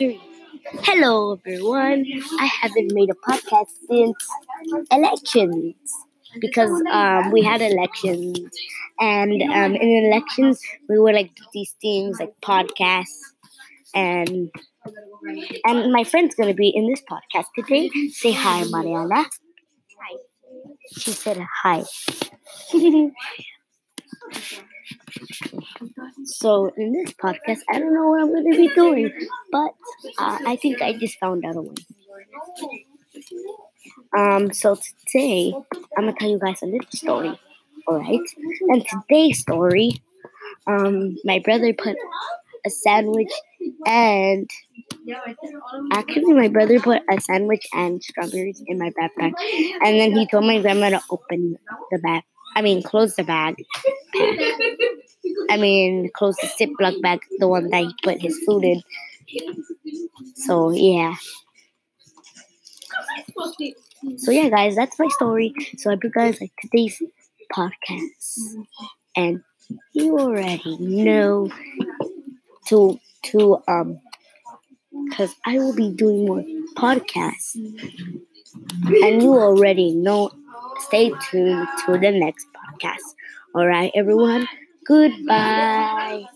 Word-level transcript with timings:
Hello, 0.00 1.34
everyone. 1.34 2.04
I 2.40 2.46
haven't 2.46 2.90
made 2.92 3.10
a 3.10 3.30
podcast 3.30 3.68
since 3.88 4.16
elections 4.90 5.76
because 6.40 6.70
um, 6.90 7.30
we 7.30 7.42
had 7.42 7.62
elections, 7.62 8.40
and 8.98 9.40
um, 9.42 9.76
in 9.76 10.04
elections 10.06 10.60
we 10.88 10.98
were 10.98 11.12
like 11.12 11.30
these 11.52 11.74
things 11.80 12.18
like 12.18 12.32
podcasts, 12.42 13.20
and 13.94 14.50
and 15.64 15.92
my 15.92 16.04
friend's 16.04 16.34
gonna 16.34 16.54
be 16.54 16.68
in 16.74 16.88
this 16.88 17.02
podcast 17.10 17.46
today. 17.56 17.90
Say 18.10 18.32
hi, 18.32 18.62
Maryana. 18.64 19.24
Hi. 20.00 20.16
She 20.98 21.12
said 21.12 21.38
hi. 21.62 21.84
So 26.24 26.72
in 26.76 26.92
this 26.92 27.12
podcast, 27.12 27.60
I 27.70 27.78
don't 27.78 27.94
know 27.94 28.08
what 28.10 28.20
I'm 28.20 28.28
going 28.28 28.50
to 28.50 28.56
be 28.56 28.68
doing, 28.74 29.12
but 29.50 29.74
uh, 30.18 30.38
I 30.46 30.56
think 30.56 30.82
I 30.82 30.92
just 30.94 31.18
found 31.18 31.44
out 31.44 31.56
a 31.56 31.62
way. 31.62 31.74
Um, 34.16 34.52
so 34.52 34.78
today 35.06 35.52
I'm 35.96 36.04
gonna 36.04 36.14
tell 36.18 36.30
you 36.30 36.38
guys 36.38 36.62
a 36.62 36.66
little 36.66 36.88
story. 36.94 37.38
All 37.86 37.98
right, 37.98 38.20
and 38.68 38.84
today's 38.86 39.40
story, 39.40 40.02
um, 40.66 41.16
my 41.24 41.38
brother 41.40 41.72
put 41.74 41.96
a 42.64 42.70
sandwich 42.70 43.32
and 43.86 44.48
actually 45.92 46.32
my 46.32 46.48
brother 46.48 46.80
put 46.80 47.02
a 47.10 47.20
sandwich 47.20 47.66
and 47.74 48.02
strawberries 48.02 48.62
in 48.66 48.78
my 48.78 48.90
backpack, 48.90 49.32
and 49.82 50.00
then 50.00 50.12
he 50.12 50.26
told 50.26 50.44
my 50.44 50.60
grandma 50.60 50.90
to 50.90 51.00
open 51.10 51.56
the 51.90 51.98
bag. 51.98 52.22
I 52.56 52.62
mean, 52.62 52.82
close 52.82 53.16
the 53.16 53.24
bag. 53.24 53.56
I 55.54 55.56
mean, 55.56 56.10
close 56.16 56.36
the 56.36 56.48
Ziploc 56.48 57.00
bag, 57.02 57.20
the 57.38 57.48
one 57.48 57.70
that 57.70 57.84
he 57.84 57.94
put 58.02 58.20
his 58.20 58.36
food 58.44 58.64
in. 58.64 58.82
So 60.36 60.70
yeah. 60.72 61.14
So 64.18 64.30
yeah, 64.30 64.48
guys, 64.48 64.76
that's 64.76 64.98
my 64.98 65.08
story. 65.08 65.54
So 65.78 65.90
I 65.90 65.94
hope 65.94 66.04
you 66.04 66.10
guys 66.10 66.40
like 66.40 66.52
today's 66.60 67.00
podcast, 67.52 68.56
and 69.16 69.42
you 69.92 70.18
already 70.18 70.76
know 70.78 71.50
to 72.68 72.98
to 73.30 73.62
um, 73.68 74.00
because 75.08 75.34
I 75.44 75.58
will 75.58 75.74
be 75.74 75.90
doing 75.90 76.26
more 76.26 76.44
podcasts, 76.76 77.54
and 77.54 79.22
you 79.22 79.32
already 79.34 79.94
know. 79.94 80.30
Stay 80.88 81.12
tuned 81.30 81.68
to 81.86 81.92
the 81.98 82.10
next 82.10 82.46
podcast. 82.52 83.14
All 83.54 83.66
right, 83.66 83.92
everyone. 83.94 84.46
Goodbye. 84.86 86.26